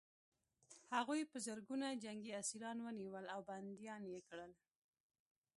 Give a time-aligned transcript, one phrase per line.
[0.95, 4.51] هغوی په زرګونه جنګي اسیران ونیول او بندیان یې کړل